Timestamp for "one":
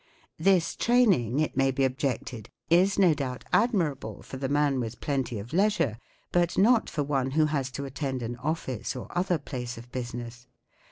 7.03-7.29